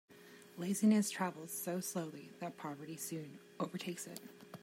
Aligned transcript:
Laziness 0.57 1.11
travels 1.11 1.53
so 1.53 1.79
slowly 1.79 2.31
that 2.39 2.57
poverty 2.57 2.97
soon 2.97 3.37
overtakes 3.59 4.07
it. 4.07 4.19